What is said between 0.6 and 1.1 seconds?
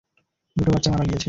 বাচ্চা মারা